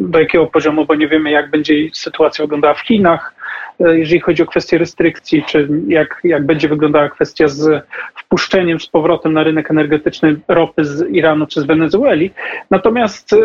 do 0.01 0.19
jakiego 0.19 0.47
poziomu, 0.47 0.85
bo 0.85 0.95
nie 0.95 1.09
wiemy, 1.09 1.31
jak 1.31 1.51
będzie 1.51 1.75
sytuacja 1.93 2.45
wyglądała 2.45 2.75
w 2.75 2.81
Chinach, 2.81 3.35
jeżeli 3.81 4.21
chodzi 4.21 4.43
o 4.43 4.47
kwestię 4.47 4.79
restrykcji, 4.79 5.45
czy 5.47 5.69
jak, 5.89 6.21
jak 6.25 6.47
będzie 6.47 6.69
wyglądała 6.69 7.09
kwestia 7.09 7.49
z 7.49 7.85
wpuszczeniem 8.15 8.81
z 8.81 8.87
powrotem 8.87 9.33
na 9.33 9.43
rynek 9.43 9.71
energetyczny 9.71 10.37
ropy 10.49 10.85
z 10.85 11.09
Iranu 11.11 11.47
czy 11.47 11.61
z 11.61 11.65
Wenezueli. 11.65 12.31
Natomiast 12.71 13.33
e, 13.33 13.37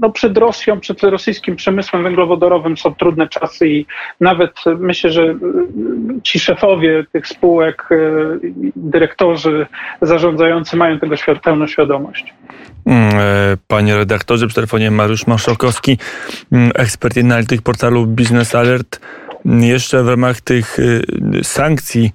no, 0.00 0.10
przed 0.10 0.38
Rosją, 0.38 0.80
przed 0.80 1.02
rosyjskim 1.02 1.56
przemysłem 1.56 2.02
węglowodorowym 2.02 2.76
są 2.76 2.94
trudne 2.94 3.28
czasy 3.28 3.68
i 3.68 3.86
nawet 4.20 4.52
myślę, 4.78 5.10
że 5.10 5.22
e, 5.22 5.36
ci 6.22 6.40
szefowie 6.40 7.04
tych 7.12 7.26
spółek, 7.26 7.88
dyrektorzy 8.76 9.66
zarządzający 10.02 10.76
mają 10.76 10.98
tego 10.98 11.16
pełną 11.42 11.66
świadomość. 11.66 12.34
Mm, 12.86 13.12
panie 13.66 13.96
redaktorze, 13.96 14.46
przy 14.46 14.54
telefonie 14.54 14.90
Mariusz 14.90 15.26
Maszokowski, 15.26 15.98
mm, 16.52 16.70
ekspert 16.74 17.16
i 17.16 17.20
analityk 17.20 17.62
portalu 17.62 18.06
Business 18.06 18.54
Alert. 18.54 19.00
Jeszcze 19.44 20.02
w 20.02 20.08
ramach 20.08 20.40
tych 20.40 20.78
y, 20.78 21.02
sankcji, 21.42 22.12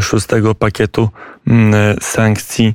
szóstego 0.00 0.54
pakietu 0.54 1.08
sankcji, 2.00 2.74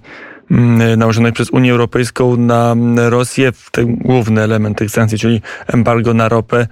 mm, 0.52 1.00
nałożonej 1.00 1.34
przez 1.34 1.50
Unię 1.50 1.72
Europejską 1.72 2.38
na 2.38 2.76
Rosję, 2.96 3.52
ten 3.72 3.96
główny 3.96 4.42
element 4.42 4.78
tych 4.78 4.92
sankcji, 4.92 5.20
czyli 5.20 5.42
embargo 5.68 6.14
na 6.14 6.30
ropę, 6.30 6.68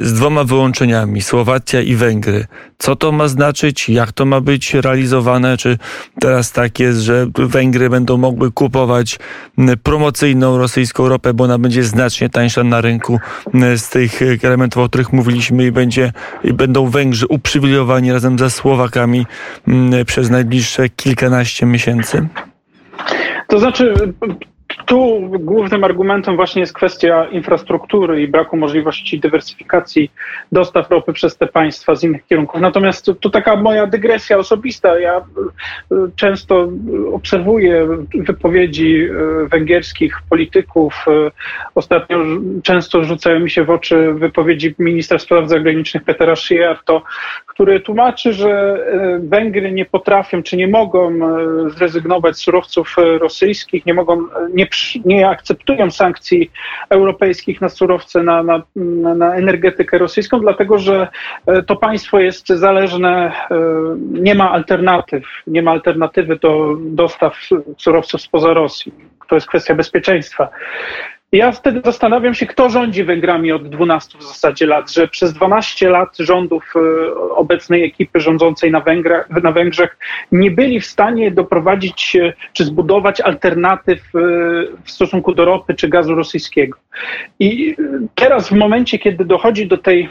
z 0.00 0.12
dwoma 0.12 0.44
wyłączeniami, 0.44 1.22
Słowacja 1.22 1.80
i 1.80 1.94
Węgry. 1.94 2.46
Co 2.78 2.96
to 2.96 3.12
ma 3.12 3.28
znaczyć? 3.28 3.88
Jak 3.88 4.12
to 4.12 4.24
ma 4.24 4.40
być 4.40 4.74
realizowane? 4.74 5.56
Czy 5.56 5.78
teraz 6.20 6.52
tak 6.52 6.78
jest, 6.78 6.98
że 6.98 7.26
Węgry 7.38 7.90
będą 7.90 8.16
mogły 8.16 8.52
kupować 8.52 9.18
promocyjną 9.82 10.58
rosyjską 10.58 11.08
ropę, 11.08 11.34
bo 11.34 11.44
ona 11.44 11.58
będzie 11.58 11.84
znacznie 11.84 12.28
tańsza 12.28 12.64
na 12.64 12.80
rynku 12.80 13.20
z 13.76 13.88
tych 13.88 14.20
elementów, 14.42 14.82
o 14.82 14.88
których 14.88 15.12
mówiliśmy 15.12 15.64
i, 15.64 15.72
będzie, 15.72 16.12
i 16.44 16.52
będą 16.52 16.86
Węgrzy 16.86 17.26
uprzywilejowani 17.26 18.12
razem 18.12 18.38
ze 18.38 18.50
Słowakami 18.50 19.26
przez 20.06 20.30
najbliższe 20.30 20.88
kilkanaście 20.88 21.66
miesięcy? 21.66 22.28
To 23.48 23.58
znaczy, 23.58 23.94
tu 24.86 25.20
głównym 25.40 25.84
argumentem 25.84 26.36
właśnie 26.36 26.60
jest 26.60 26.72
kwestia 26.72 27.24
infrastruktury 27.24 28.22
i 28.22 28.28
braku 28.28 28.56
możliwości 28.56 29.20
dywersyfikacji 29.20 30.10
dostaw 30.52 30.90
ropy 30.90 31.12
przez 31.12 31.36
te 31.36 31.46
państwa 31.46 31.94
z 31.94 32.04
innych 32.04 32.26
kierunków. 32.26 32.60
Natomiast 32.60 33.10
to, 33.20 33.30
taka 33.30 33.56
moja 33.56 33.86
dygresja 33.86 34.38
osobista. 34.38 34.98
Ja 34.98 35.16
e, 35.16 35.22
często 36.16 36.68
obserwuję 37.12 37.88
wypowiedzi 38.14 39.04
e, 39.04 39.48
węgierskich 39.48 40.18
polityków. 40.30 41.04
E, 41.08 41.30
ostatnio 41.74 42.18
często 42.62 43.04
rzucają 43.04 43.40
mi 43.40 43.50
się 43.50 43.64
w 43.64 43.70
oczy 43.70 44.14
wypowiedzi 44.14 44.74
ministra 44.78 45.18
spraw 45.18 45.48
zagranicznych 45.48 46.04
Petera 46.04 46.36
Szyjarto, 46.36 47.02
który 47.46 47.80
tłumaczy, 47.80 48.32
że 48.32 48.78
Węgry 49.18 49.72
nie 49.72 49.84
potrafią 49.84 50.42
czy 50.42 50.56
nie 50.56 50.68
mogą 50.68 51.18
zrezygnować 51.76 52.36
z 52.36 52.40
surowców 52.40 52.96
rosyjskich, 53.18 53.86
nie 53.86 53.94
mogą, 53.94 54.24
nie 54.54 54.66
nie 55.04 55.28
akceptują 55.28 55.90
sankcji 55.90 56.50
europejskich 56.90 57.60
na 57.60 57.68
surowce, 57.68 58.22
na, 58.22 58.42
na, 58.42 58.62
na 59.14 59.34
energetykę 59.34 59.98
rosyjską, 59.98 60.40
dlatego 60.40 60.78
że 60.78 61.08
e, 61.46 61.62
to 61.62 61.76
państwo 61.76 62.20
jest 62.20 62.48
zależne, 62.48 63.32
e, 63.50 63.56
nie 63.98 64.34
ma 64.34 64.50
alternatyw, 64.50 65.24
nie 65.46 65.62
ma 65.62 65.70
alternatywy 65.70 66.36
do 66.36 66.76
dostaw 66.80 67.36
surowców 67.78 68.20
spoza 68.20 68.54
Rosji. 68.54 68.92
To 69.28 69.34
jest 69.34 69.46
kwestia 69.46 69.74
bezpieczeństwa. 69.74 70.48
Ja 71.32 71.52
wtedy 71.52 71.80
zastanawiam 71.84 72.34
się, 72.34 72.46
kto 72.46 72.70
rządzi 72.70 73.04
Węgrami 73.04 73.52
od 73.52 73.68
12 73.68 74.18
w 74.18 74.22
zasadzie 74.22 74.66
lat, 74.66 74.92
że 74.92 75.08
przez 75.08 75.32
12 75.32 75.90
lat 75.90 76.16
rządów 76.18 76.74
e, 76.76 77.14
obecnej 77.30 77.84
ekipy 77.84 78.20
rządzącej 78.20 78.70
na, 78.70 78.80
Węgrach, 78.80 79.30
na 79.42 79.52
Węgrzech 79.52 79.98
nie 80.32 80.50
byli 80.50 80.80
w 80.80 80.86
stanie 80.86 81.30
doprowadzić 81.30 82.16
czy 82.52 82.64
zbudować 82.64 83.20
alternatyw 83.20 83.98
e, 83.98 84.18
w 84.84 84.90
stosunku 84.90 85.34
do 85.34 85.44
ropy 85.44 85.74
czy 85.74 85.88
gazu 85.88 86.14
rosyjskiego. 86.14 86.78
I 87.38 87.76
teraz 88.14 88.48
w 88.48 88.52
momencie, 88.52 88.98
kiedy 88.98 89.24
dochodzi 89.24 89.66
do 89.66 89.78
tej 89.78 90.08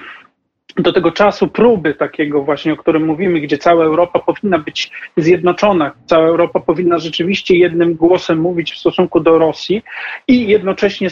do 0.77 0.93
tego 0.93 1.11
czasu 1.11 1.47
próby 1.47 1.93
takiego 1.93 2.43
właśnie, 2.43 2.73
o 2.73 2.77
którym 2.77 3.05
mówimy, 3.05 3.39
gdzie 3.39 3.57
cała 3.57 3.85
Europa 3.85 4.19
powinna 4.19 4.59
być 4.59 4.91
zjednoczona, 5.17 5.91
cała 6.05 6.27
Europa 6.27 6.59
powinna 6.59 6.97
rzeczywiście 6.97 7.57
jednym 7.57 7.95
głosem 7.95 8.39
mówić 8.39 8.73
w 8.73 8.77
stosunku 8.77 9.19
do 9.19 9.37
Rosji 9.37 9.83
i 10.27 10.47
jednocześnie 10.47 11.09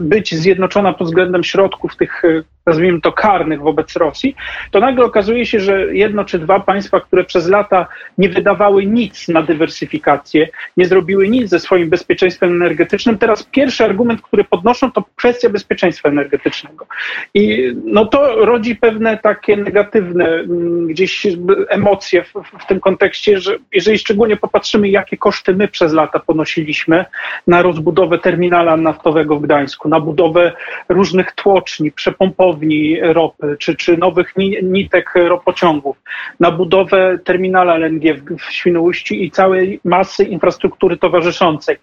być 0.00 0.34
zjednoczona 0.34 0.92
pod 0.92 1.06
względem 1.06 1.44
środków 1.44 1.96
tych 1.96 2.22
nazwijmy 2.66 3.00
to 3.00 3.12
karnych 3.12 3.60
wobec 3.60 3.96
Rosji, 3.96 4.36
to 4.70 4.80
nagle 4.80 5.04
okazuje 5.04 5.46
się, 5.46 5.60
że 5.60 5.94
jedno 5.94 6.24
czy 6.24 6.38
dwa 6.38 6.60
państwa, 6.60 7.00
które 7.00 7.24
przez 7.24 7.48
lata 7.48 7.86
nie 8.18 8.28
wydawały 8.28 8.86
nic 8.86 9.28
na 9.28 9.42
dywersyfikację, 9.42 10.48
nie 10.76 10.86
zrobiły 10.86 11.28
nic 11.28 11.50
ze 11.50 11.60
swoim 11.60 11.90
bezpieczeństwem 11.90 12.50
energetycznym, 12.50 13.18
teraz 13.18 13.42
pierwszy 13.42 13.84
argument, 13.84 14.22
który 14.22 14.44
podnoszą, 14.44 14.92
to 14.92 15.04
kwestia 15.16 15.48
bezpieczeństwa 15.48 16.08
energetycznego. 16.08 16.86
I 17.34 17.72
no 17.84 18.06
to 18.06 18.39
rodzi 18.44 18.76
pewne 18.76 19.18
takie 19.18 19.56
negatywne 19.56 20.28
mm, 20.28 20.86
gdzieś 20.86 21.26
emocje 21.68 22.24
w, 22.24 22.32
w 22.62 22.66
tym 22.66 22.80
kontekście, 22.80 23.40
że 23.40 23.56
jeżeli 23.72 23.98
szczególnie 23.98 24.36
popatrzymy, 24.36 24.88
jakie 24.88 25.16
koszty 25.16 25.54
my 25.54 25.68
przez 25.68 25.92
lata 25.92 26.18
ponosiliśmy 26.18 27.04
na 27.46 27.62
rozbudowę 27.62 28.18
terminala 28.18 28.76
naftowego 28.76 29.36
w 29.36 29.42
Gdańsku, 29.42 29.88
na 29.88 30.00
budowę 30.00 30.52
różnych 30.88 31.32
tłoczni, 31.32 31.92
przepompowni, 31.92 33.00
ropy, 33.00 33.56
czy, 33.58 33.76
czy 33.76 33.96
nowych 33.96 34.32
nitek 34.62 35.12
ropociągów, 35.14 35.96
na 36.40 36.50
budowę 36.50 37.18
terminala 37.24 37.74
LNG 37.74 38.04
w 38.38 38.52
Świnoujściu 38.52 39.14
i 39.14 39.30
całej 39.30 39.80
masy 39.84 40.24
infrastruktury 40.24 40.96
towarzyszącej. 40.96 41.76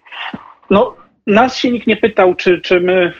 No, 0.70 0.96
nas 1.26 1.56
się 1.56 1.70
nikt 1.70 1.86
nie 1.86 1.96
pytał, 1.96 2.34
czy, 2.34 2.60
czy 2.60 2.80
my 2.80 3.12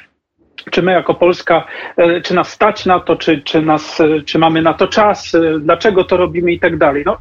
czy 0.71 0.83
my 0.83 0.93
jako 0.93 1.15
Polska, 1.15 1.67
e, 1.97 2.21
czy 2.21 2.35
nas 2.35 2.49
stać 2.49 2.87
na 2.87 3.01
to, 3.01 3.17
czy, 3.17 3.43
czy, 3.43 3.63
nas, 3.63 4.01
e, 4.01 4.23
czy 4.23 4.39
mamy 4.39 4.63
na 4.63 4.75
to 4.75 4.89
czas, 4.89 5.35
e, 5.35 5.41
dlaczego 5.61 6.05
to 6.05 6.17
robimy 6.17 6.53
i 6.53 6.61
tak 6.61 6.79
dalej. 6.79 7.03
No, 7.07 7.17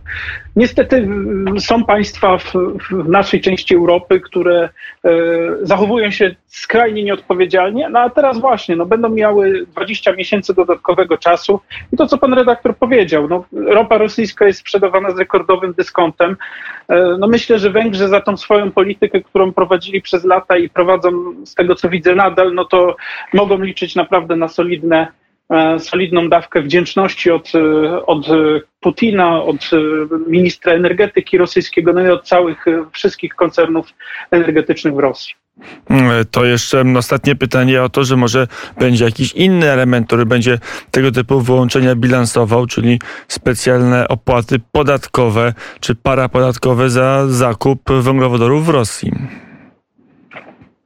niestety 0.56 1.08
są 1.60 1.86
państwa 1.86 2.38
w, 2.38 2.54
w 2.92 3.10
naszej 3.10 3.42
części 3.42 3.76
Europy, 3.76 4.20
które 4.20 4.70
zachowują 5.62 6.12
się 6.12 6.36
skrajnie 6.58 7.04
nieodpowiedzialnie, 7.04 7.90
no 7.90 8.00
a 8.00 8.10
teraz 8.10 8.40
właśnie 8.40 8.76
no, 8.76 8.86
będą 8.86 9.10
miały 9.10 9.66
20 9.66 10.14
miesięcy 10.14 10.54
dodatkowego 10.54 11.18
czasu 11.18 11.60
i 11.94 11.98
to, 11.98 12.08
co 12.08 12.18
pan 12.18 12.34
redaktor 12.34 12.76
powiedział, 12.76 13.28
no, 13.28 13.46
ropa 13.52 13.98
rosyjska 13.98 14.48
jest 14.48 14.60
sprzedawana 14.60 15.12
z 15.12 15.18
rekordowym 15.18 15.74
dyskontem. 15.74 16.38
E, 16.88 17.16
no, 17.20 17.28
myślę, 17.28 17.60
że 17.60 17.70
Węgrzy 17.70 18.08
za 18.08 18.22
tą 18.22 18.38
swoją 18.38 18.72
politykę, 18.72 19.22
którą 19.22 19.54
prowadzili 19.54 20.02
przez 20.02 20.26
lata 20.26 20.58
i 20.58 20.70
prowadzą 20.70 21.12
z 21.46 21.56
tego, 21.56 21.76
co 21.76 21.90
widzę 21.90 22.16
nadal, 22.16 22.54
no 22.54 22.66
to 22.66 22.96
mogą 23.34 23.62
liczyć 23.62 23.96
naprawdę 23.96 24.36
na 24.36 24.48
solidne, 24.48 25.08
solidną 25.80 26.30
dawkę 26.30 26.62
wdzięczności 26.62 27.32
od, 27.32 27.52
e, 27.56 28.06
od 28.06 28.28
Putina, 28.80 29.44
od 29.44 29.70
e, 29.74 29.78
ministra 30.30 30.74
energetyki 30.74 31.38
rosyjskiego, 31.38 31.94
no 31.94 32.02
i 32.02 32.10
od 32.10 32.28
całych 32.28 32.66
wszystkich 32.92 33.36
koncernów 33.36 33.88
energetycznych 34.32 34.94
w 34.94 35.00
Rosji. 35.00 35.34
To 36.32 36.46
jeszcze 36.46 36.84
ostatnie 36.98 37.36
pytanie 37.36 37.84
o 37.84 37.90
to, 37.90 38.04
że 38.04 38.18
może 38.18 38.48
będzie 38.80 39.06
jakiś 39.06 39.34
inny 39.34 39.72
element, 39.72 40.08
który 40.08 40.26
będzie 40.26 40.60
tego 40.92 41.12
typu 41.12 41.42
wyłączenia 41.42 41.96
bilansował, 41.96 42.66
czyli 42.66 43.00
specjalne 43.28 44.08
opłaty 44.08 44.60
podatkowe 44.72 45.54
czy 45.80 45.96
parapodatkowe 45.96 46.90
za 46.90 47.28
zakup 47.28 47.82
węglowodorów 48.02 48.66
w 48.66 48.70
Rosji. 48.70 49.12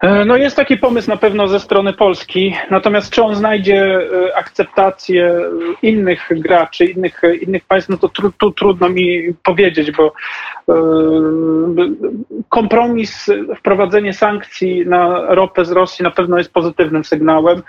E, 0.01 0.25
no 0.25 0.37
jest 0.37 0.55
taki 0.55 0.77
pomysł 0.77 1.09
na 1.09 1.17
pewno 1.17 1.47
ze 1.47 1.59
strony 1.59 1.93
Polski, 1.93 2.55
natomiast 2.71 3.13
czy 3.13 3.23
on 3.23 3.35
znajdzie 3.35 3.99
e, 4.27 4.37
akceptację 4.37 5.41
innych 5.81 6.29
graczy, 6.31 6.85
innych, 6.85 7.21
innych 7.41 7.65
państw, 7.65 7.89
no 7.89 7.97
to 7.97 8.09
tru, 8.09 8.31
tu 8.31 8.51
trudno 8.51 8.89
mi 8.89 9.33
powiedzieć, 9.43 9.91
bo 9.91 10.13
e, 10.69 10.73
kompromis, 12.49 13.29
wprowadzenie 13.57 14.13
sankcji 14.13 14.85
na 14.85 15.35
ropę 15.35 15.65
z 15.65 15.71
Rosji 15.71 16.03
na 16.03 16.11
pewno 16.11 16.37
jest 16.37 16.53
pozytywnym 16.53 17.03
sygnałem. 17.03 17.61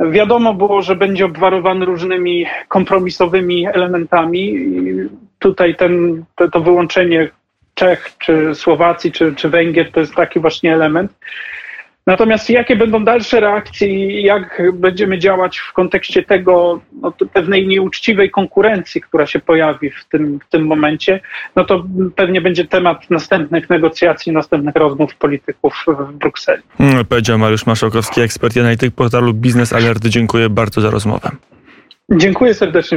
Wiadomo 0.00 0.54
było, 0.54 0.82
że 0.82 0.96
będzie 0.96 1.24
obwarowany 1.24 1.84
różnymi 1.84 2.46
kompromisowymi 2.68 3.66
elementami. 3.66 4.66
Tutaj 5.38 5.74
ten, 5.74 6.24
to, 6.34 6.50
to 6.50 6.60
wyłączenie 6.60 7.28
Czech, 7.74 8.10
czy 8.18 8.54
Słowacji, 8.54 9.12
czy, 9.12 9.34
czy 9.34 9.48
Węgier 9.48 9.92
to 9.92 10.00
jest 10.00 10.14
taki 10.14 10.40
właśnie 10.40 10.74
element. 10.74 11.12
Natomiast 12.06 12.50
jakie 12.50 12.76
będą 12.76 13.04
dalsze 13.04 13.40
reakcje 13.40 13.88
i 13.88 14.22
jak 14.22 14.62
będziemy 14.72 15.18
działać 15.18 15.58
w 15.58 15.72
kontekście 15.72 16.22
tego 16.22 16.80
no, 17.02 17.12
pewnej 17.32 17.68
nieuczciwej 17.68 18.30
konkurencji, 18.30 19.00
która 19.00 19.26
się 19.26 19.38
pojawi 19.38 19.90
w 19.90 20.04
tym, 20.04 20.38
w 20.46 20.50
tym 20.50 20.66
momencie, 20.66 21.20
no 21.56 21.64
to 21.64 21.84
pewnie 22.16 22.40
będzie 22.40 22.64
temat 22.64 23.10
następnych 23.10 23.70
negocjacji, 23.70 24.32
następnych 24.32 24.74
rozmów 24.74 25.14
polityków 25.14 25.84
w 25.86 26.12
Brukseli. 26.12 26.62
Hmm, 26.78 27.04
powiedział 27.04 27.38
Mariusz 27.38 27.66
Maszokowski, 27.66 28.20
ekspert 28.20 28.56
analityk 28.56 28.94
portalu 28.94 29.34
Biznes 29.34 29.72
Alert. 29.72 30.06
Dziękuję 30.06 30.50
bardzo 30.50 30.80
za 30.80 30.90
rozmowę. 30.90 31.30
Dziękuję 32.12 32.54
serdecznie. 32.54 32.94